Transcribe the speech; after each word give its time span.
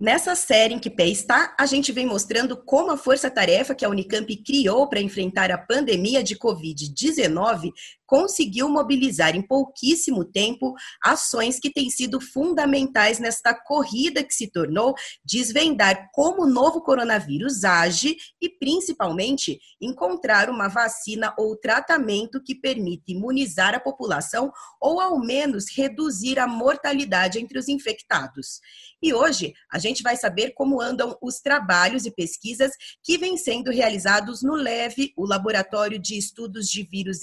Nessa 0.00 0.34
série 0.34 0.74
em 0.74 0.78
que 0.78 0.88
pé 0.88 1.06
está, 1.06 1.54
a 1.58 1.66
gente 1.66 1.92
vem 1.92 2.06
mostrando 2.06 2.56
como 2.56 2.92
a 2.92 2.96
força-tarefa 2.96 3.74
que 3.74 3.84
a 3.84 3.88
Unicamp 3.88 4.34
criou 4.44 4.88
para 4.88 5.00
enfrentar 5.00 5.50
a 5.50 5.58
pandemia 5.58 6.22
de 6.22 6.36
Covid-19 6.36 7.72
conseguiu 8.08 8.70
mobilizar 8.70 9.36
em 9.36 9.42
pouquíssimo 9.42 10.24
tempo 10.24 10.74
ações 11.04 11.60
que 11.60 11.70
têm 11.70 11.90
sido 11.90 12.18
fundamentais 12.20 13.18
nesta 13.18 13.54
corrida 13.54 14.24
que 14.24 14.32
se 14.32 14.50
tornou 14.50 14.94
desvendar 15.22 16.08
como 16.14 16.44
o 16.44 16.48
novo 16.48 16.80
coronavírus 16.80 17.64
age 17.64 18.16
e, 18.40 18.48
principalmente, 18.48 19.60
encontrar 19.78 20.48
uma 20.48 20.68
vacina 20.68 21.34
ou 21.38 21.54
tratamento 21.54 22.42
que 22.42 22.54
permita 22.54 23.12
imunizar 23.12 23.74
a 23.74 23.80
população 23.80 24.50
ou, 24.80 25.00
ao 25.00 25.20
menos, 25.20 25.66
reduzir 25.70 26.38
a 26.38 26.46
mortalidade 26.46 27.38
entre 27.38 27.58
os 27.58 27.68
infectados. 27.68 28.60
E 29.02 29.12
hoje 29.12 29.52
a 29.70 29.78
gente 29.78 30.02
vai 30.02 30.16
saber 30.16 30.52
como 30.54 30.80
andam 30.80 31.16
os 31.22 31.40
trabalhos 31.40 32.06
e 32.06 32.10
pesquisas 32.10 32.72
que 33.02 33.18
vêm 33.18 33.36
sendo 33.36 33.70
realizados 33.70 34.42
no 34.42 34.54
LEVE, 34.54 35.12
o 35.14 35.26
Laboratório 35.26 35.98
de 35.98 36.16
Estudos 36.16 36.68
de 36.68 36.82
Vírus 36.82 37.22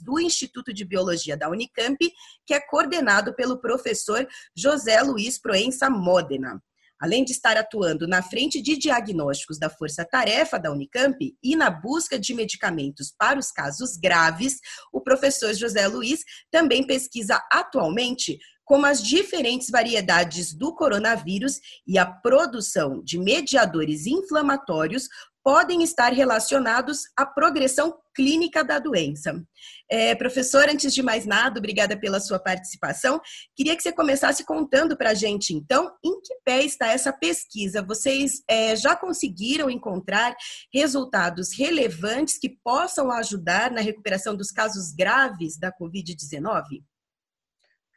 Do 0.00 0.18
Instituto 0.18 0.72
de 0.72 0.84
Biologia 0.84 1.36
da 1.36 1.48
Unicamp, 1.48 1.98
que 2.46 2.54
é 2.54 2.60
coordenado 2.60 3.34
pelo 3.34 3.60
professor 3.60 4.26
José 4.56 5.00
Luiz 5.02 5.38
Proença 5.38 5.88
Modena. 5.88 6.60
Além 7.00 7.24
de 7.24 7.30
estar 7.30 7.56
atuando 7.56 8.08
na 8.08 8.22
frente 8.22 8.60
de 8.60 8.76
diagnósticos 8.76 9.56
da 9.56 9.70
Força 9.70 10.04
Tarefa 10.04 10.58
da 10.58 10.72
Unicamp 10.72 11.16
e 11.40 11.54
na 11.54 11.70
busca 11.70 12.18
de 12.18 12.34
medicamentos 12.34 13.14
para 13.16 13.38
os 13.38 13.52
casos 13.52 13.96
graves, 13.96 14.58
o 14.92 15.00
professor 15.00 15.54
José 15.54 15.86
Luiz 15.86 16.24
também 16.50 16.84
pesquisa 16.84 17.40
atualmente 17.52 18.38
como 18.68 18.84
as 18.84 19.02
diferentes 19.02 19.70
variedades 19.70 20.52
do 20.52 20.74
coronavírus 20.74 21.58
e 21.86 21.96
a 21.96 22.04
produção 22.04 23.02
de 23.02 23.18
mediadores 23.18 24.04
inflamatórios 24.04 25.08
podem 25.48 25.82
estar 25.82 26.12
relacionados 26.12 27.04
à 27.16 27.24
progressão 27.24 27.98
clínica 28.14 28.62
da 28.62 28.78
doença. 28.78 29.42
É, 29.90 30.14
professor, 30.14 30.68
antes 30.68 30.92
de 30.92 31.02
mais 31.02 31.24
nada, 31.24 31.58
obrigada 31.58 31.98
pela 31.98 32.20
sua 32.20 32.38
participação. 32.38 33.18
Queria 33.56 33.74
que 33.74 33.82
você 33.82 33.90
começasse 33.90 34.44
contando 34.44 34.94
para 34.94 35.12
a 35.12 35.14
gente, 35.14 35.54
então, 35.54 35.90
em 36.04 36.20
que 36.20 36.34
pé 36.44 36.62
está 36.62 36.88
essa 36.88 37.14
pesquisa? 37.14 37.80
Vocês 37.80 38.42
é, 38.46 38.76
já 38.76 38.94
conseguiram 38.94 39.70
encontrar 39.70 40.36
resultados 40.70 41.58
relevantes 41.58 42.36
que 42.38 42.50
possam 42.62 43.10
ajudar 43.10 43.70
na 43.70 43.80
recuperação 43.80 44.36
dos 44.36 44.50
casos 44.50 44.92
graves 44.94 45.58
da 45.58 45.72
Covid-19? 45.72 46.82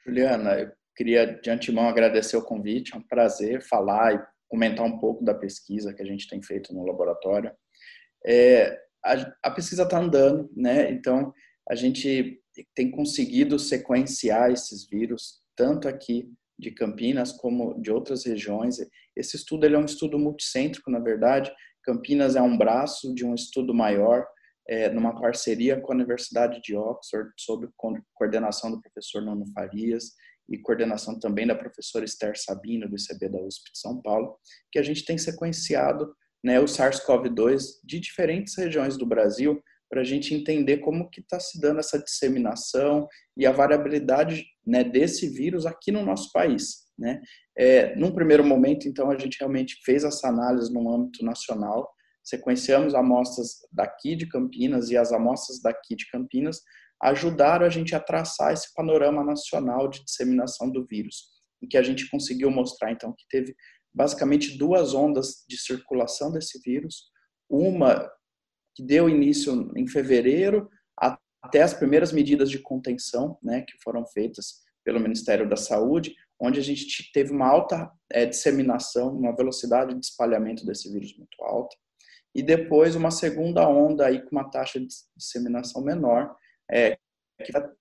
Juliana, 0.06 0.52
eu 0.58 0.72
queria 0.96 1.26
de 1.26 1.50
antemão 1.50 1.90
agradecer 1.90 2.38
o 2.38 2.46
convite, 2.46 2.94
é 2.94 2.98
um 2.98 3.06
prazer 3.06 3.62
falar 3.62 4.14
e 4.14 4.32
comentar 4.52 4.86
um 4.86 5.00
pouco 5.00 5.24
da 5.24 5.34
pesquisa 5.34 5.94
que 5.94 6.02
a 6.02 6.06
gente 6.06 6.28
tem 6.28 6.44
feito 6.44 6.74
no 6.74 6.86
laboratório. 6.86 7.50
É, 8.28 8.78
a, 9.04 9.34
a, 9.44 9.52
pesquisa 9.52 9.84
está 9.84 9.98
andando, 9.98 10.52
né? 10.54 10.92
Então 10.92 11.34
a 11.70 11.74
gente 11.74 12.38
tem 12.76 12.92
conseguido 12.92 13.58
sequenciar 13.58 14.52
esses 14.52 14.86
vírus 14.86 15.42
tanto 15.56 15.88
aqui 15.88 16.30
de 16.60 16.70
Campinas 16.70 17.32
como 17.32 17.82
de 17.82 17.90
outras 17.90 18.26
regiões. 18.26 18.78
Esse 19.16 19.38
estudo 19.38 19.66
ele 19.66 19.76
é 19.76 19.80
um 19.80 19.86
estudo 19.86 20.20
multicêntrico, 20.20 20.92
na 20.92 21.00
verdade. 21.00 21.50
Campinas 21.82 22.36
é 22.36 22.42
um 22.42 22.58
braço 22.58 23.16
de 23.16 23.26
um 23.26 23.34
estudo 23.34 23.74
maior 23.74 24.28
é, 24.68 24.90
numa 24.90 25.18
parceria 25.20 25.80
com 25.80 25.94
a 25.94 25.96
Universidade 25.96 26.60
de 26.62 26.76
Oxford, 26.76 27.32
sob 27.38 27.70
coordenação 28.14 28.70
do 28.70 28.82
professor 28.82 29.22
Nuno 29.22 29.46
Farias 29.54 30.12
e 30.52 30.58
coordenação 30.60 31.18
também 31.20 31.48
da 31.48 31.56
professora 31.56 32.06
Esther 32.06 32.34
Sabino, 32.38 32.90
do 32.90 32.96
ICB 32.96 33.30
da 33.30 33.42
USP 33.42 33.72
de 33.72 33.80
São 33.80 34.02
Paulo, 34.02 34.38
que 34.72 34.78
a 34.78 34.84
gente 34.84 35.06
tem 35.06 35.18
sequenciado 35.18 36.14
né, 36.44 36.60
o 36.60 36.66
SARS-CoV-2 36.66 37.64
de 37.84 38.00
diferentes 38.00 38.56
regiões 38.58 38.98
do 38.98 39.06
Brasil 39.06 39.62
para 39.90 40.02
a 40.02 40.06
gente 40.06 40.34
entender 40.34 40.78
como 40.78 41.10
que 41.10 41.20
está 41.20 41.40
se 41.40 41.60
dando 41.60 41.80
essa 41.80 42.00
disseminação 42.00 43.08
e 43.36 43.46
a 43.46 43.52
variabilidade 43.52 44.46
né, 44.66 44.84
desse 44.84 45.28
vírus 45.28 45.66
aqui 45.66 45.92
no 45.92 46.06
nosso 46.06 46.32
país. 46.32 46.86
Né? 46.98 47.22
É, 47.58 47.96
num 47.96 48.14
primeiro 48.14 48.44
momento, 48.44 48.88
então, 48.88 49.12
a 49.12 49.18
gente 49.18 49.38
realmente 49.38 49.78
fez 49.84 50.04
essa 50.04 50.30
análise 50.30 50.74
no 50.74 50.90
âmbito 50.90 51.26
nacional, 51.26 51.92
sequenciamos 52.24 52.96
amostras 52.96 53.68
daqui 53.72 54.16
de 54.16 54.28
Campinas 54.28 54.90
e 54.90 54.98
as 54.98 55.12
amostras 55.12 55.62
daqui 55.62 55.96
de 55.96 56.10
Campinas 56.10 56.62
ajudaram 57.02 57.66
a 57.66 57.70
gente 57.70 57.96
a 57.96 58.00
traçar 58.00 58.54
esse 58.54 58.74
panorama 58.74 59.24
nacional 59.24 59.88
de 59.88 60.04
disseminação 60.04 60.70
do 60.70 60.86
vírus, 60.86 61.30
em 61.62 61.68
que 61.68 61.78
a 61.78 61.84
gente 61.84 62.10
conseguiu 62.10 62.52
mostrar 62.52 62.92
então 62.92 63.14
que 63.14 63.26
teve 63.30 63.56
basicamente 63.94 64.58
duas 64.58 64.94
ondas 64.94 65.44
de 65.48 65.58
circulação 65.58 66.32
desse 66.32 66.60
vírus, 66.62 67.10
uma 67.50 68.10
que 68.76 68.84
deu 68.84 69.10
início 69.10 69.72
em 69.76 69.88
fevereiro 69.88 70.70
até 71.44 71.64
as 71.64 71.74
primeiras 71.74 72.12
medidas 72.12 72.50
de 72.50 72.60
contenção, 72.60 73.38
né, 73.42 73.62
que 73.62 73.74
foram 73.84 74.06
feitas 74.06 74.62
pelo 74.86 75.00
Ministério 75.00 75.50
da 75.50 75.56
Saúde, 75.56 76.16
onde 76.40 76.60
a 76.60 76.64
gente 76.64 77.12
teve 77.12 77.32
uma 77.32 77.48
alta 77.48 77.92
é, 78.12 78.26
disseminação, 78.26 79.16
uma 79.16 79.36
velocidade 79.36 79.94
de 79.94 80.06
espalhamento 80.06 80.66
desse 80.66 80.92
vírus 80.92 81.16
muito 81.18 81.44
alta. 81.44 81.76
E 82.34 82.42
depois 82.42 82.96
uma 82.96 83.12
segunda 83.12 83.68
onda 83.68 84.08
aí 84.08 84.22
com 84.22 84.32
uma 84.32 84.50
taxa 84.50 84.80
de 84.80 84.88
disseminação 85.18 85.84
menor, 85.84 86.36
é, 86.72 86.98
que 87.44 87.52
está 87.52 87.72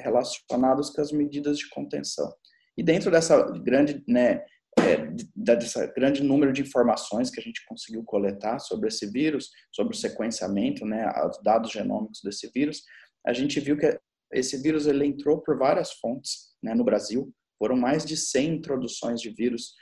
relacionados 0.00 0.90
com 0.90 1.00
as 1.00 1.12
medidas 1.12 1.58
de 1.58 1.68
contenção. 1.68 2.32
E 2.76 2.82
dentro 2.82 3.10
dessa 3.10 3.42
grande, 3.58 4.02
né, 4.06 4.44
é, 4.78 4.96
dessa 5.34 5.86
grande 5.86 6.22
número 6.22 6.52
de 6.52 6.62
informações 6.62 7.30
que 7.30 7.40
a 7.40 7.42
gente 7.42 7.64
conseguiu 7.66 8.04
coletar 8.04 8.58
sobre 8.60 8.88
esse 8.88 9.10
vírus, 9.10 9.50
sobre 9.72 9.94
o 9.94 9.98
sequenciamento, 9.98 10.86
né, 10.86 11.10
os 11.28 11.42
dados 11.42 11.72
genômicos 11.72 12.20
desse 12.22 12.50
vírus, 12.54 12.82
a 13.26 13.32
gente 13.32 13.58
viu 13.60 13.76
que 13.76 13.98
esse 14.32 14.56
vírus 14.62 14.86
ele 14.86 15.06
entrou 15.06 15.40
por 15.40 15.58
várias 15.58 15.92
fontes 15.92 16.54
né, 16.62 16.74
no 16.74 16.84
Brasil. 16.84 17.32
Foram 17.58 17.76
mais 17.76 18.04
de 18.04 18.16
100 18.16 18.56
introduções 18.56 19.20
de 19.20 19.30
vírus 19.30 19.74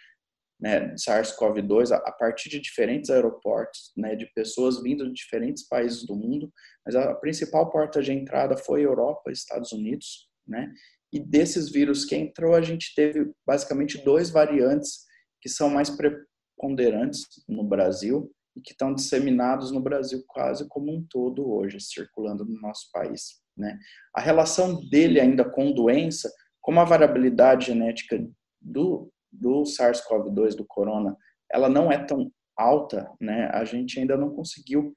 né, 0.58 0.94
SARS-CoV-2 0.94 1.92
a, 1.92 2.12
partir 2.12 2.48
de 2.48 2.60
diferentes 2.60 3.10
aeroportos, 3.10 3.92
né, 3.96 4.16
de 4.16 4.26
pessoas 4.34 4.82
vindo 4.82 5.06
de 5.06 5.12
diferentes 5.12 5.66
países 5.68 6.06
do 6.06 6.16
mundo, 6.16 6.50
mas 6.84 6.94
a 6.94 7.14
principal 7.14 7.70
porta 7.70 8.02
de 8.02 8.12
entrada 8.12 8.56
foi 8.56 8.84
Europa 8.84 9.30
Estados 9.30 9.72
Unidos, 9.72 10.28
né, 10.46 10.72
e 11.12 11.20
desses 11.20 11.70
vírus 11.70 12.04
que 12.04 12.16
entrou, 12.16 12.54
a 12.54 12.62
gente 12.62 12.94
teve 12.94 13.30
basicamente 13.46 14.02
dois 14.04 14.30
variantes 14.30 15.04
que 15.40 15.48
são 15.48 15.70
mais 15.70 15.90
preponderantes 15.90 17.22
no 17.48 17.64
Brasil 17.64 18.30
e 18.56 18.60
que 18.60 18.72
estão 18.72 18.94
disseminados 18.94 19.70
no 19.70 19.80
Brasil 19.80 20.24
quase 20.26 20.66
como 20.68 20.92
um 20.92 21.06
todo 21.08 21.50
hoje, 21.50 21.78
circulando 21.80 22.44
no 22.44 22.60
nosso 22.60 22.90
país. 22.92 23.40
Né? 23.56 23.78
A 24.14 24.20
relação 24.20 24.80
dele 24.88 25.20
ainda 25.20 25.44
com 25.44 25.72
doença, 25.72 26.30
como 26.60 26.80
a 26.80 26.84
variabilidade 26.84 27.66
genética 27.66 28.18
do 28.60 29.10
do 29.32 29.62
SARS-CoV-2, 29.62 30.54
do 30.54 30.64
corona, 30.66 31.16
ela 31.50 31.68
não 31.68 31.90
é 31.90 32.04
tão 32.04 32.30
alta, 32.56 33.10
né? 33.20 33.50
A 33.52 33.64
gente 33.64 33.98
ainda 33.98 34.16
não 34.16 34.30
conseguiu 34.30 34.94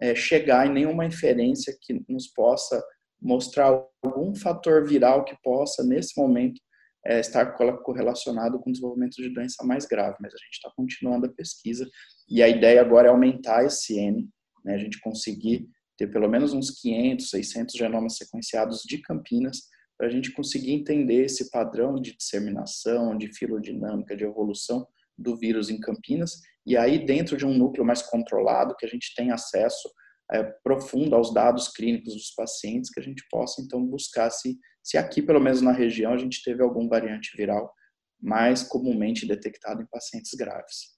é, 0.00 0.14
chegar 0.14 0.66
em 0.66 0.72
nenhuma 0.72 1.04
inferência 1.04 1.76
que 1.80 2.04
nos 2.08 2.28
possa 2.28 2.82
mostrar 3.20 3.66
algum 4.02 4.34
fator 4.34 4.86
viral 4.86 5.24
que 5.24 5.36
possa, 5.42 5.84
nesse 5.84 6.20
momento, 6.20 6.60
é, 7.06 7.20
estar 7.20 7.56
correlacionado 7.82 8.58
com 8.60 8.70
o 8.70 8.72
desenvolvimento 8.72 9.16
de 9.16 9.28
doença 9.28 9.64
mais 9.64 9.86
grave. 9.86 10.16
Mas 10.20 10.34
a 10.34 10.38
gente 10.38 10.54
está 10.54 10.70
continuando 10.76 11.26
a 11.26 11.32
pesquisa 11.32 11.88
e 12.28 12.42
a 12.42 12.48
ideia 12.48 12.80
agora 12.80 13.08
é 13.08 13.10
aumentar 13.10 13.64
esse 13.64 13.98
N, 13.98 14.28
né? 14.64 14.74
A 14.74 14.78
gente 14.78 15.00
conseguir 15.00 15.68
ter 15.96 16.08
pelo 16.08 16.28
menos 16.28 16.52
uns 16.52 16.70
500, 16.80 17.30
600 17.30 17.74
genomas 17.76 18.16
sequenciados 18.16 18.82
de 18.82 18.98
Campinas 18.98 19.68
para 20.02 20.08
a 20.08 20.10
gente 20.10 20.32
conseguir 20.32 20.72
entender 20.72 21.26
esse 21.26 21.48
padrão 21.48 21.94
de 21.94 22.16
disseminação, 22.16 23.16
de 23.16 23.32
filodinâmica, 23.32 24.16
de 24.16 24.24
evolução 24.24 24.84
do 25.16 25.36
vírus 25.36 25.70
em 25.70 25.78
Campinas, 25.78 26.40
e 26.66 26.76
aí 26.76 27.06
dentro 27.06 27.36
de 27.36 27.46
um 27.46 27.56
núcleo 27.56 27.86
mais 27.86 28.02
controlado, 28.02 28.74
que 28.76 28.84
a 28.84 28.88
gente 28.88 29.14
tem 29.14 29.30
acesso 29.30 29.88
é, 30.32 30.42
profundo 30.64 31.14
aos 31.14 31.32
dados 31.32 31.68
clínicos 31.68 32.14
dos 32.14 32.34
pacientes, 32.34 32.90
que 32.90 32.98
a 32.98 33.02
gente 33.02 33.22
possa 33.30 33.62
então 33.62 33.86
buscar 33.86 34.28
se, 34.30 34.58
se 34.82 34.98
aqui, 34.98 35.22
pelo 35.22 35.38
menos 35.38 35.62
na 35.62 35.70
região, 35.70 36.12
a 36.12 36.18
gente 36.18 36.42
teve 36.42 36.64
algum 36.64 36.88
variante 36.88 37.36
viral 37.36 37.72
mais 38.20 38.64
comumente 38.64 39.24
detectado 39.24 39.82
em 39.82 39.86
pacientes 39.86 40.32
graves. 40.34 40.91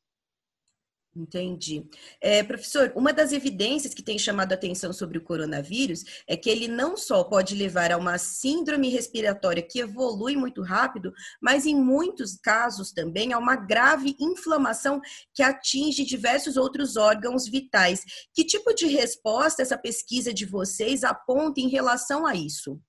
Entendi. 1.17 1.87
É, 2.21 2.43
professor, 2.43 2.93
uma 2.97 3.13
das 3.13 3.33
evidências 3.33 3.95
que 3.95 4.03
tem 4.03 4.19
chamado 4.19 4.51
a 4.51 4.57
atenção 4.57 4.93
sobre 4.93 5.17
o 5.17 5.23
coronavírus 5.23 6.05
é 6.27 6.37
que 6.37 6.51
ele 6.51 6.67
não 6.67 6.97
só 6.97 7.23
pode 7.23 7.55
levar 7.55 7.93
a 7.93 7.97
uma 7.97 8.19
síndrome 8.19 8.89
respiratória 8.89 9.63
que 9.63 9.79
evolui 9.79 10.35
muito 10.35 10.61
rápido, 10.61 11.13
mas 11.41 11.67
em 11.67 11.77
muitos 11.77 12.37
casos 12.37 12.91
também 12.91 13.33
a 13.33 13.39
uma 13.39 13.55
grave 13.55 14.17
inflamação 14.19 15.01
que 15.33 15.43
atinge 15.43 16.05
diversos 16.05 16.57
outros 16.57 16.97
órgãos 16.97 17.47
vitais. 17.47 18.05
Que 18.35 18.45
tipo 18.45 18.75
de 18.75 18.87
resposta 18.87 19.63
essa 19.63 19.79
pesquisa 19.79 20.35
de 20.35 20.45
vocês 20.45 21.05
aponta 21.05 21.61
em 21.61 21.69
relação 21.69 22.27
a 22.27 22.35
isso? 22.35 22.81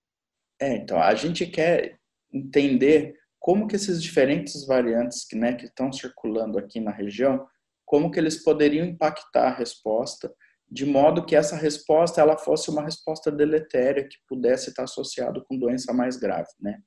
É, 0.60 0.78
então, 0.78 1.00
a 1.00 1.14
gente 1.14 1.46
quer 1.46 2.00
entender 2.34 3.14
como 3.40 3.68
que 3.68 3.76
esses 3.76 4.02
diferentes 4.02 4.66
variantes 4.66 5.28
né, 5.34 5.54
que 5.54 5.66
estão 5.66 5.94
circulando 5.94 6.58
aqui 6.58 6.80
na 6.80 6.90
região, 6.90 7.46
como 7.86 8.10
que 8.12 8.20
eles 8.20 8.44
poderiam 8.44 8.86
impactar 8.86 9.48
a 9.48 9.56
resposta, 9.56 10.34
de 10.70 10.86
modo 10.86 11.26
que 11.26 11.36
essa 11.36 11.56
resposta 11.56 12.20
ela 12.20 12.38
fosse 12.38 12.70
uma 12.70 12.84
resposta 12.84 13.32
deletéria 13.32 14.08
que 14.08 14.18
pudesse 14.28 14.70
estar 14.70 14.84
associado 14.84 15.44
com 15.46 15.58
doença 15.58 15.94
mais 15.94 16.18
grave, 16.18 16.50
né? 16.60 16.80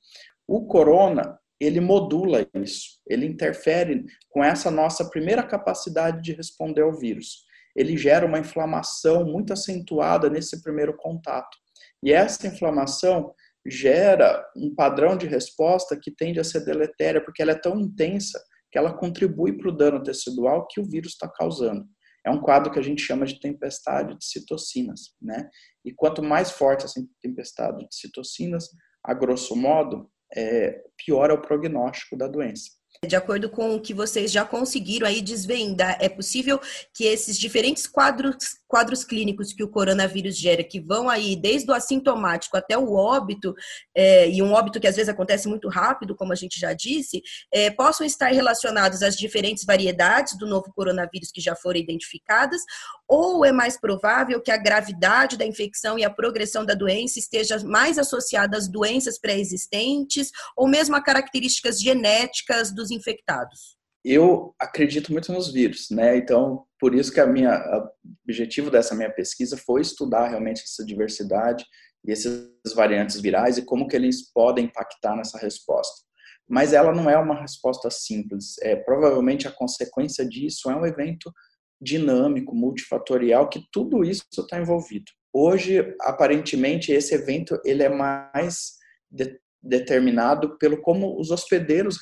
O 0.46 0.66
corona, 0.66 1.38
ele 1.60 1.80
modula 1.80 2.46
isso, 2.54 3.00
ele 3.06 3.26
interfere 3.26 4.04
com 4.28 4.42
essa 4.42 4.70
nossa 4.70 5.08
primeira 5.08 5.42
capacidade 5.42 6.22
de 6.22 6.32
responder 6.32 6.82
ao 6.82 6.96
vírus. 6.98 7.44
Ele 7.76 7.96
gera 7.96 8.26
uma 8.26 8.38
inflamação 8.38 9.24
muito 9.24 9.52
acentuada 9.52 10.28
nesse 10.28 10.60
primeiro 10.62 10.96
contato. 10.96 11.56
E 12.02 12.12
essa 12.12 12.46
inflamação 12.46 13.32
gera 13.66 14.44
um 14.56 14.74
padrão 14.74 15.16
de 15.16 15.26
resposta 15.26 15.98
que 16.00 16.10
tende 16.10 16.40
a 16.40 16.44
ser 16.44 16.64
deletéria, 16.64 17.22
porque 17.22 17.42
ela 17.42 17.52
é 17.52 17.58
tão 17.58 17.78
intensa 17.78 18.42
que 18.70 18.78
ela 18.78 18.92
contribui 18.92 19.56
para 19.56 19.68
o 19.68 19.76
dano 19.76 20.02
tecidual 20.02 20.66
que 20.66 20.80
o 20.80 20.84
vírus 20.84 21.12
está 21.12 21.28
causando. 21.28 21.86
É 22.24 22.30
um 22.30 22.40
quadro 22.40 22.70
que 22.70 22.78
a 22.78 22.82
gente 22.82 23.02
chama 23.02 23.24
de 23.24 23.40
tempestade 23.40 24.16
de 24.18 24.24
citocinas, 24.24 25.14
né? 25.20 25.48
E 25.84 25.92
quanto 25.92 26.22
mais 26.22 26.50
forte 26.50 26.84
essa 26.84 27.00
tempestade 27.22 27.88
de 27.88 27.94
citocinas, 27.94 28.68
a 29.02 29.14
grosso 29.14 29.56
modo, 29.56 30.10
é, 30.34 30.82
pior 31.04 31.30
é 31.30 31.32
o 31.32 31.40
prognóstico 31.40 32.16
da 32.16 32.26
doença. 32.26 32.70
De 33.06 33.14
acordo 33.14 33.48
com 33.48 33.76
o 33.76 33.80
que 33.80 33.94
vocês 33.94 34.32
já 34.32 34.44
conseguiram 34.44 35.06
aí 35.06 35.22
desvendar, 35.22 35.96
é 36.00 36.08
possível 36.08 36.60
que 36.92 37.04
esses 37.04 37.38
diferentes 37.38 37.86
quadros, 37.86 38.58
quadros 38.66 39.04
clínicos 39.04 39.52
que 39.52 39.62
o 39.62 39.68
coronavírus 39.68 40.36
gera, 40.36 40.64
que 40.64 40.80
vão 40.80 41.08
aí 41.08 41.36
desde 41.36 41.70
o 41.70 41.74
assintomático 41.74 42.56
até 42.56 42.76
o 42.76 42.92
óbito, 42.94 43.54
é, 43.94 44.28
e 44.28 44.42
um 44.42 44.52
óbito 44.52 44.80
que 44.80 44.86
às 44.88 44.96
vezes 44.96 45.08
acontece 45.08 45.46
muito 45.46 45.68
rápido, 45.68 46.16
como 46.16 46.32
a 46.32 46.36
gente 46.36 46.58
já 46.58 46.72
disse, 46.72 47.22
é, 47.52 47.70
possam 47.70 48.04
estar 48.04 48.32
relacionados 48.32 49.00
às 49.00 49.16
diferentes 49.16 49.64
variedades 49.64 50.36
do 50.36 50.48
novo 50.48 50.72
coronavírus 50.74 51.30
que 51.30 51.40
já 51.40 51.54
foram 51.54 51.78
identificadas, 51.78 52.62
ou 53.06 53.44
é 53.44 53.52
mais 53.52 53.80
provável 53.80 54.40
que 54.40 54.50
a 54.50 54.56
gravidade 54.56 55.38
da 55.38 55.46
infecção 55.46 55.96
e 55.96 56.04
a 56.04 56.10
progressão 56.10 56.66
da 56.66 56.74
doença 56.74 57.20
esteja 57.20 57.60
mais 57.60 57.96
associada 57.96 58.58
às 58.58 58.66
doenças 58.66 59.20
pré-existentes, 59.20 60.32
ou 60.56 60.66
mesmo 60.66 60.96
a 60.96 61.00
características 61.00 61.80
genéticas 61.80 62.74
dos 62.74 62.87
infectados? 62.90 63.78
Eu 64.04 64.54
acredito 64.58 65.12
muito 65.12 65.32
nos 65.32 65.52
vírus, 65.52 65.88
né? 65.90 66.16
Então, 66.16 66.64
por 66.78 66.94
isso 66.94 67.12
que 67.12 67.20
a 67.20 67.26
minha 67.26 67.52
a 67.52 67.90
objetivo 68.24 68.70
dessa 68.70 68.94
minha 68.94 69.10
pesquisa 69.10 69.56
foi 69.56 69.80
estudar 69.80 70.28
realmente 70.28 70.62
essa 70.62 70.84
diversidade 70.84 71.64
e 72.04 72.12
esses 72.12 72.48
variantes 72.74 73.20
virais 73.20 73.58
e 73.58 73.62
como 73.62 73.88
que 73.88 73.96
eles 73.96 74.32
podem 74.32 74.66
impactar 74.66 75.16
nessa 75.16 75.36
resposta. 75.38 76.06
Mas 76.48 76.72
ela 76.72 76.94
não 76.94 77.10
é 77.10 77.18
uma 77.18 77.40
resposta 77.40 77.90
simples. 77.90 78.56
É 78.62 78.76
provavelmente 78.76 79.46
a 79.46 79.52
consequência 79.52 80.26
disso 80.26 80.70
é 80.70 80.76
um 80.76 80.86
evento 80.86 81.32
dinâmico, 81.80 82.54
multifatorial, 82.54 83.48
que 83.48 83.64
tudo 83.70 84.04
isso 84.04 84.24
está 84.36 84.58
envolvido. 84.58 85.10
Hoje, 85.32 85.94
aparentemente, 86.00 86.92
esse 86.92 87.14
evento 87.14 87.60
ele 87.64 87.82
é 87.82 87.88
mais 87.88 88.72
de, 89.10 89.38
determinado 89.62 90.56
pelo 90.58 90.80
como 90.80 91.20
os 91.20 91.30
hospedeiros 91.30 91.98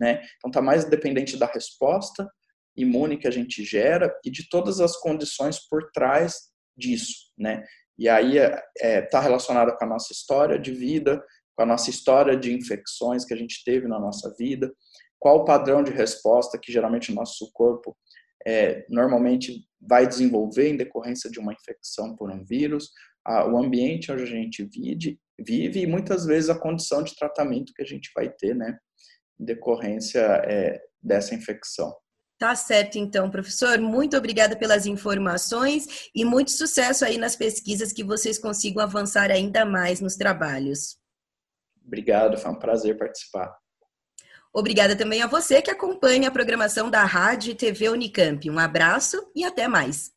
né? 0.00 0.22
Então 0.38 0.50
está 0.50 0.60
mais 0.60 0.84
dependente 0.84 1.36
da 1.36 1.46
resposta 1.46 2.28
imune 2.76 3.16
que 3.16 3.28
a 3.28 3.30
gente 3.30 3.64
gera 3.64 4.12
e 4.24 4.30
de 4.30 4.48
todas 4.48 4.80
as 4.80 4.96
condições 4.96 5.58
por 5.68 5.90
trás 5.92 6.50
disso, 6.76 7.30
né? 7.38 7.64
E 7.96 8.08
aí 8.08 8.38
está 8.38 8.62
é, 8.80 9.02
tá 9.02 9.20
relacionado 9.20 9.76
com 9.76 9.84
a 9.84 9.88
nossa 9.88 10.12
história 10.12 10.58
de 10.58 10.72
vida, 10.72 11.24
com 11.56 11.62
a 11.62 11.66
nossa 11.66 11.90
história 11.90 12.36
de 12.36 12.52
infecções 12.52 13.24
que 13.24 13.32
a 13.32 13.36
gente 13.36 13.62
teve 13.64 13.86
na 13.86 14.00
nossa 14.00 14.34
vida, 14.36 14.72
qual 15.18 15.38
o 15.38 15.44
padrão 15.44 15.82
de 15.82 15.92
resposta 15.92 16.58
que 16.58 16.72
geralmente 16.72 17.12
o 17.12 17.14
nosso 17.14 17.50
corpo 17.52 17.96
é, 18.46 18.84
normalmente 18.90 19.64
vai 19.80 20.06
desenvolver 20.06 20.68
em 20.68 20.76
decorrência 20.76 21.30
de 21.30 21.38
uma 21.38 21.52
infecção 21.52 22.16
por 22.16 22.30
um 22.30 22.44
vírus, 22.44 22.90
a, 23.24 23.46
o 23.46 23.56
ambiente 23.56 24.10
onde 24.12 24.24
a 24.24 24.26
gente 24.26 24.64
vive, 24.64 25.18
vive 25.38 25.80
e 25.80 25.86
muitas 25.86 26.26
vezes 26.26 26.50
a 26.50 26.58
condição 26.58 27.02
de 27.02 27.14
tratamento 27.14 27.72
que 27.74 27.82
a 27.82 27.86
gente 27.86 28.10
vai 28.14 28.28
ter, 28.28 28.54
né? 28.54 28.76
Decorrência 29.44 30.20
é, 30.44 30.80
dessa 31.02 31.34
infecção. 31.34 31.94
Tá 32.38 32.54
certo, 32.54 32.98
então, 32.98 33.30
professor. 33.30 33.78
Muito 33.78 34.16
obrigada 34.16 34.56
pelas 34.56 34.86
informações 34.86 36.10
e 36.14 36.24
muito 36.24 36.50
sucesso 36.50 37.04
aí 37.04 37.16
nas 37.16 37.36
pesquisas 37.36 37.92
que 37.92 38.02
vocês 38.02 38.38
consigam 38.38 38.82
avançar 38.82 39.30
ainda 39.30 39.64
mais 39.64 40.00
nos 40.00 40.16
trabalhos. 40.16 40.96
Obrigado, 41.86 42.36
foi 42.36 42.50
um 42.50 42.58
prazer 42.58 42.98
participar. 42.98 43.54
Obrigada 44.52 44.96
também 44.96 45.22
a 45.22 45.26
você 45.26 45.60
que 45.60 45.70
acompanha 45.70 46.28
a 46.28 46.32
programação 46.32 46.90
da 46.90 47.04
Rádio 47.04 47.52
e 47.52 47.56
TV 47.56 47.88
Unicamp. 47.88 48.48
Um 48.48 48.58
abraço 48.58 49.30
e 49.34 49.44
até 49.44 49.66
mais. 49.66 50.12